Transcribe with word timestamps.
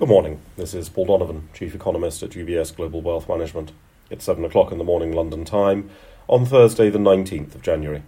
Good 0.00 0.08
morning. 0.08 0.40
This 0.56 0.74
is 0.74 0.88
Paul 0.88 1.06
Donovan, 1.06 1.48
Chief 1.54 1.72
Economist 1.72 2.20
at 2.24 2.30
UBS 2.30 2.74
Global 2.74 3.00
Wealth 3.00 3.28
Management. 3.28 3.70
It's 4.10 4.24
7 4.24 4.44
o'clock 4.44 4.72
in 4.72 4.78
the 4.78 4.82
morning 4.82 5.12
London 5.12 5.44
time 5.44 5.88
on 6.26 6.44
Thursday, 6.44 6.90
the 6.90 6.98
19th 6.98 7.54
of 7.54 7.62
January. 7.62 8.02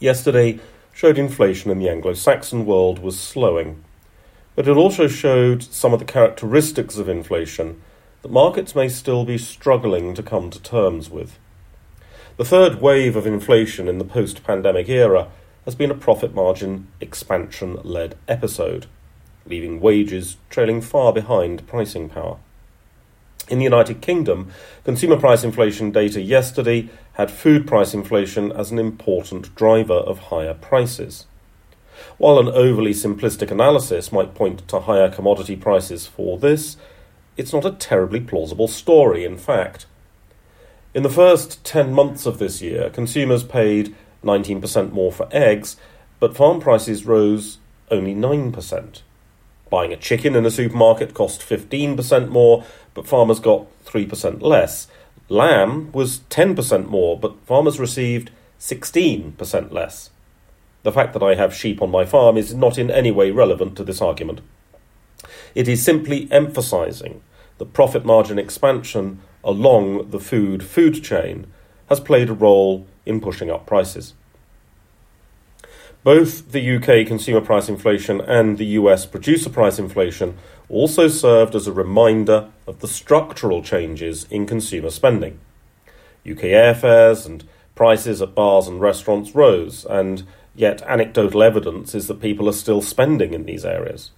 Yesterday 0.00 0.58
showed 0.92 1.18
inflation 1.18 1.70
in 1.70 1.78
the 1.78 1.88
Anglo 1.88 2.14
Saxon 2.14 2.66
world 2.66 2.98
was 2.98 3.16
slowing, 3.16 3.84
but 4.56 4.66
it 4.66 4.76
also 4.76 5.06
showed 5.06 5.62
some 5.62 5.92
of 5.92 6.00
the 6.00 6.04
characteristics 6.04 6.98
of 6.98 7.08
inflation 7.08 7.80
that 8.22 8.32
markets 8.32 8.74
may 8.74 8.88
still 8.88 9.24
be 9.24 9.38
struggling 9.38 10.14
to 10.14 10.22
come 10.22 10.50
to 10.50 10.60
terms 10.60 11.08
with. 11.08 11.38
The 12.38 12.44
third 12.44 12.80
wave 12.80 13.14
of 13.14 13.24
inflation 13.24 13.86
in 13.86 13.98
the 13.98 14.04
post 14.04 14.42
pandemic 14.42 14.88
era 14.88 15.28
has 15.64 15.76
been 15.76 15.92
a 15.92 15.94
profit 15.94 16.34
margin 16.34 16.88
expansion 17.00 17.78
led 17.84 18.16
episode, 18.26 18.86
leaving 19.48 19.80
wages 19.80 20.36
trailing 20.50 20.80
far 20.80 21.12
behind 21.12 21.66
pricing 21.66 22.08
power. 22.08 22.38
In 23.48 23.58
the 23.58 23.64
United 23.64 24.00
Kingdom, 24.00 24.50
consumer 24.84 25.16
price 25.16 25.44
inflation 25.44 25.92
data 25.92 26.20
yesterday 26.20 26.88
had 27.12 27.30
food 27.30 27.66
price 27.66 27.94
inflation 27.94 28.50
as 28.50 28.72
an 28.72 28.78
important 28.78 29.54
driver 29.54 29.94
of 29.94 30.18
higher 30.18 30.54
prices. 30.54 31.26
While 32.18 32.38
an 32.38 32.48
overly 32.48 32.92
simplistic 32.92 33.50
analysis 33.50 34.10
might 34.10 34.34
point 34.34 34.66
to 34.68 34.80
higher 34.80 35.08
commodity 35.08 35.54
prices 35.54 36.06
for 36.06 36.38
this, 36.38 36.76
it's 37.36 37.52
not 37.52 37.64
a 37.64 37.70
terribly 37.70 38.20
plausible 38.20 38.68
story, 38.68 39.24
in 39.24 39.36
fact. 39.36 39.86
In 40.92 41.02
the 41.02 41.10
first 41.10 41.62
10 41.64 41.92
months 41.92 42.26
of 42.26 42.38
this 42.38 42.60
year, 42.62 42.90
consumers 42.90 43.44
paid 43.44 43.94
19% 44.24 44.92
more 44.92 45.12
for 45.12 45.28
eggs, 45.30 45.76
but 46.18 46.36
farm 46.36 46.60
prices 46.60 47.06
rose 47.06 47.58
only 47.90 48.14
9%. 48.14 49.02
Buying 49.68 49.92
a 49.92 49.96
chicken 49.96 50.36
in 50.36 50.46
a 50.46 50.50
supermarket 50.50 51.12
cost 51.14 51.40
15% 51.40 52.28
more, 52.28 52.64
but 52.94 53.06
farmers 53.06 53.40
got 53.40 53.66
3% 53.84 54.40
less. 54.42 54.88
Lamb 55.28 55.90
was 55.92 56.20
10% 56.30 56.86
more, 56.86 57.18
but 57.18 57.44
farmers 57.44 57.80
received 57.80 58.30
16% 58.60 59.72
less. 59.72 60.10
The 60.84 60.92
fact 60.92 61.14
that 61.14 61.22
I 61.22 61.34
have 61.34 61.52
sheep 61.52 61.82
on 61.82 61.90
my 61.90 62.04
farm 62.04 62.36
is 62.36 62.54
not 62.54 62.78
in 62.78 62.92
any 62.92 63.10
way 63.10 63.32
relevant 63.32 63.76
to 63.76 63.84
this 63.84 64.00
argument. 64.00 64.40
It 65.54 65.66
is 65.66 65.82
simply 65.82 66.28
emphasizing 66.30 67.22
that 67.58 67.72
profit 67.72 68.04
margin 68.04 68.38
expansion 68.38 69.20
along 69.42 70.10
the 70.10 70.20
food 70.20 70.62
food 70.62 71.02
chain 71.02 71.46
has 71.88 71.98
played 71.98 72.28
a 72.28 72.34
role 72.34 72.86
in 73.04 73.20
pushing 73.20 73.50
up 73.50 73.66
prices. 73.66 74.14
Both 76.06 76.52
the 76.52 76.76
UK 76.76 77.04
consumer 77.04 77.40
price 77.40 77.68
inflation 77.68 78.20
and 78.20 78.58
the 78.58 78.78
US 78.78 79.04
producer 79.06 79.50
price 79.50 79.76
inflation 79.76 80.38
also 80.68 81.08
served 81.08 81.56
as 81.56 81.66
a 81.66 81.72
reminder 81.72 82.48
of 82.64 82.78
the 82.78 82.86
structural 82.86 83.60
changes 83.60 84.24
in 84.30 84.46
consumer 84.46 84.90
spending. 84.90 85.40
UK 86.24 86.54
airfares 86.54 87.26
and 87.26 87.42
prices 87.74 88.22
at 88.22 88.36
bars 88.36 88.68
and 88.68 88.80
restaurants 88.80 89.34
rose, 89.34 89.84
and 89.90 90.22
yet 90.54 90.80
anecdotal 90.82 91.42
evidence 91.42 91.92
is 91.92 92.06
that 92.06 92.22
people 92.22 92.48
are 92.48 92.52
still 92.52 92.82
spending 92.82 93.34
in 93.34 93.44
these 93.44 93.64
areas. 93.64 94.12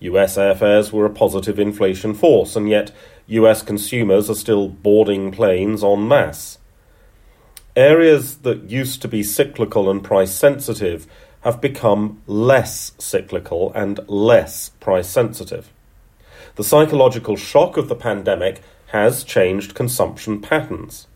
US 0.00 0.38
airfares 0.38 0.92
were 0.92 1.04
a 1.04 1.10
positive 1.10 1.58
inflation 1.58 2.14
force, 2.14 2.56
and 2.56 2.70
yet 2.70 2.90
US 3.26 3.60
consumers 3.60 4.30
are 4.30 4.34
still 4.34 4.66
boarding 4.66 5.30
planes 5.30 5.84
en 5.84 6.08
masse. 6.08 6.56
Areas 7.78 8.38
that 8.38 8.68
used 8.68 9.02
to 9.02 9.06
be 9.08 9.22
cyclical 9.22 9.88
and 9.88 10.02
price 10.02 10.34
sensitive 10.34 11.06
have 11.42 11.60
become 11.60 12.20
less 12.26 12.90
cyclical 12.98 13.72
and 13.72 14.00
less 14.08 14.70
price 14.80 15.08
sensitive. 15.08 15.72
The 16.56 16.64
psychological 16.64 17.36
shock 17.36 17.76
of 17.76 17.88
the 17.88 17.94
pandemic 17.94 18.62
has 18.86 19.22
changed 19.22 19.76
consumption 19.76 20.40
patterns. 20.40 21.06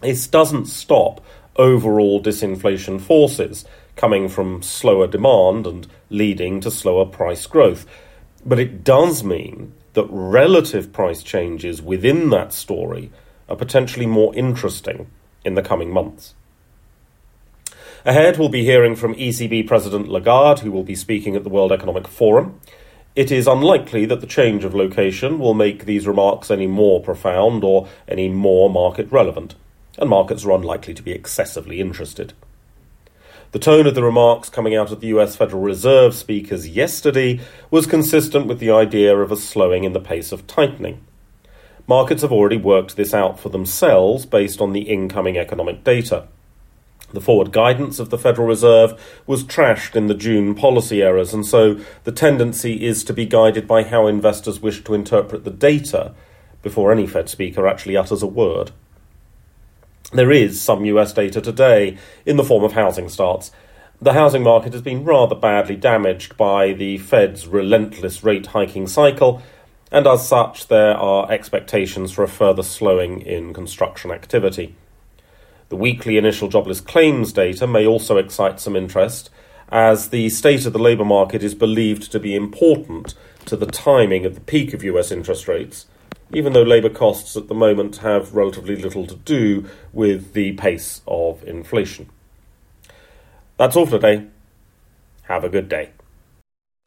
This 0.00 0.26
doesn't 0.26 0.66
stop 0.66 1.24
overall 1.54 2.20
disinflation 2.20 3.00
forces 3.00 3.64
coming 3.94 4.28
from 4.28 4.62
slower 4.62 5.06
demand 5.06 5.64
and 5.64 5.86
leading 6.10 6.58
to 6.62 6.72
slower 6.72 7.06
price 7.06 7.46
growth. 7.46 7.86
But 8.44 8.58
it 8.58 8.82
does 8.82 9.22
mean 9.22 9.72
that 9.92 10.08
relative 10.10 10.92
price 10.92 11.22
changes 11.22 11.80
within 11.80 12.30
that 12.30 12.52
story 12.52 13.12
are 13.48 13.54
potentially 13.54 14.06
more 14.06 14.34
interesting 14.34 15.06
in 15.44 15.54
the 15.54 15.62
coming 15.62 15.92
months. 15.92 16.34
Ahead, 18.04 18.38
we'll 18.38 18.50
be 18.50 18.64
hearing 18.64 18.96
from 18.96 19.14
ECB 19.14 19.66
President 19.66 20.08
Lagarde, 20.08 20.60
who 20.60 20.70
will 20.70 20.82
be 20.82 20.94
speaking 20.94 21.36
at 21.36 21.42
the 21.42 21.48
World 21.48 21.72
Economic 21.72 22.06
Forum. 22.06 22.60
It 23.16 23.32
is 23.32 23.46
unlikely 23.46 24.06
that 24.06 24.20
the 24.20 24.26
change 24.26 24.64
of 24.64 24.74
location 24.74 25.38
will 25.38 25.54
make 25.54 25.84
these 25.84 26.06
remarks 26.06 26.50
any 26.50 26.66
more 26.66 27.00
profound 27.00 27.64
or 27.64 27.88
any 28.06 28.28
more 28.28 28.68
market 28.68 29.10
relevant, 29.10 29.54
and 29.96 30.10
markets 30.10 30.44
are 30.44 30.52
unlikely 30.52 30.94
to 30.94 31.02
be 31.02 31.12
excessively 31.12 31.80
interested. 31.80 32.34
The 33.52 33.60
tone 33.60 33.86
of 33.86 33.94
the 33.94 34.02
remarks 34.02 34.48
coming 34.48 34.74
out 34.74 34.90
of 34.90 35.00
the 35.00 35.06
US 35.16 35.36
Federal 35.36 35.62
Reserve 35.62 36.12
speakers 36.12 36.68
yesterday 36.68 37.40
was 37.70 37.86
consistent 37.86 38.48
with 38.48 38.58
the 38.58 38.72
idea 38.72 39.16
of 39.16 39.30
a 39.30 39.36
slowing 39.36 39.84
in 39.84 39.92
the 39.92 40.00
pace 40.00 40.32
of 40.32 40.46
tightening. 40.48 41.00
Markets 41.86 42.22
have 42.22 42.32
already 42.32 42.56
worked 42.56 42.96
this 42.96 43.12
out 43.12 43.38
for 43.38 43.50
themselves 43.50 44.24
based 44.24 44.60
on 44.60 44.72
the 44.72 44.82
incoming 44.82 45.36
economic 45.36 45.84
data. 45.84 46.26
The 47.12 47.20
forward 47.20 47.52
guidance 47.52 47.98
of 47.98 48.10
the 48.10 48.18
Federal 48.18 48.48
Reserve 48.48 49.00
was 49.26 49.44
trashed 49.44 49.94
in 49.94 50.06
the 50.06 50.14
June 50.14 50.54
policy 50.54 51.02
errors, 51.02 51.34
and 51.34 51.44
so 51.44 51.78
the 52.04 52.10
tendency 52.10 52.84
is 52.84 53.04
to 53.04 53.12
be 53.12 53.26
guided 53.26 53.68
by 53.68 53.84
how 53.84 54.06
investors 54.06 54.60
wish 54.60 54.82
to 54.84 54.94
interpret 54.94 55.44
the 55.44 55.50
data 55.50 56.14
before 56.62 56.90
any 56.90 57.06
Fed 57.06 57.28
speaker 57.28 57.68
actually 57.68 57.96
utters 57.96 58.22
a 58.22 58.26
word. 58.26 58.70
There 60.12 60.32
is 60.32 60.60
some 60.60 60.84
US 60.86 61.12
data 61.12 61.40
today 61.40 61.98
in 62.24 62.36
the 62.36 62.44
form 62.44 62.64
of 62.64 62.72
housing 62.72 63.08
starts. 63.10 63.52
The 64.00 64.14
housing 64.14 64.42
market 64.42 64.72
has 64.72 64.82
been 64.82 65.04
rather 65.04 65.34
badly 65.34 65.76
damaged 65.76 66.36
by 66.36 66.72
the 66.72 66.98
Fed's 66.98 67.46
relentless 67.46 68.24
rate 68.24 68.46
hiking 68.46 68.86
cycle, 68.86 69.42
and 69.90 70.06
as 70.06 70.26
such, 70.26 70.68
there 70.68 70.96
are 70.96 71.30
expectations 71.30 72.12
for 72.12 72.22
a 72.22 72.28
further 72.28 72.62
slowing 72.62 73.20
in 73.20 73.54
construction 73.54 74.10
activity. 74.10 74.74
The 75.68 75.76
weekly 75.76 76.16
initial 76.16 76.48
jobless 76.48 76.80
claims 76.80 77.32
data 77.32 77.66
may 77.66 77.86
also 77.86 78.16
excite 78.16 78.60
some 78.60 78.76
interest, 78.76 79.30
as 79.70 80.10
the 80.10 80.28
state 80.28 80.66
of 80.66 80.72
the 80.72 80.78
labour 80.78 81.04
market 81.04 81.42
is 81.42 81.54
believed 81.54 82.12
to 82.12 82.20
be 82.20 82.34
important 82.34 83.14
to 83.46 83.56
the 83.56 83.66
timing 83.66 84.24
of 84.26 84.34
the 84.34 84.40
peak 84.40 84.74
of 84.74 84.84
US 84.84 85.10
interest 85.10 85.48
rates 85.48 85.86
even 86.32 86.52
though 86.52 86.62
labour 86.62 86.90
costs 86.90 87.36
at 87.36 87.48
the 87.48 87.54
moment 87.54 87.98
have 87.98 88.34
relatively 88.34 88.76
little 88.76 89.06
to 89.06 89.16
do 89.16 89.68
with 89.92 90.32
the 90.32 90.52
pace 90.52 91.00
of 91.06 91.42
inflation. 91.44 92.08
That's 93.56 93.76
all 93.76 93.86
for 93.86 93.98
today. 93.98 94.26
Have 95.24 95.44
a 95.44 95.48
good 95.48 95.68
day. 95.68 95.90